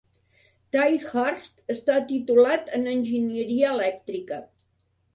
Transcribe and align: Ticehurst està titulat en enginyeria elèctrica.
Ticehurst 0.75 1.53
està 1.75 1.99
titulat 2.13 2.75
en 2.81 2.91
enginyeria 2.97 3.79
elèctrica. 3.79 4.45